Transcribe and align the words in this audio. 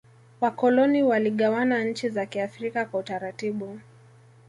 wakoloni 0.41 1.03
waligawana 1.03 1.83
nchi 1.83 2.09
za 2.09 2.25
kiafrika 2.25 2.85
kwa 2.85 2.99
utaratibu 2.99 3.79